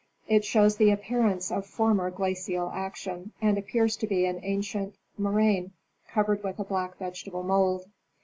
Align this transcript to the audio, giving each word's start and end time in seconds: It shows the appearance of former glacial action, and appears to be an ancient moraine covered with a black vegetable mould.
It 0.27 0.43
shows 0.43 0.77
the 0.77 0.89
appearance 0.89 1.51
of 1.51 1.63
former 1.63 2.09
glacial 2.09 2.71
action, 2.71 3.33
and 3.39 3.55
appears 3.55 3.95
to 3.97 4.07
be 4.07 4.25
an 4.25 4.39
ancient 4.41 4.95
moraine 5.15 5.73
covered 6.07 6.41
with 6.43 6.57
a 6.57 6.63
black 6.65 6.97
vegetable 6.97 7.43
mould. 7.43 7.83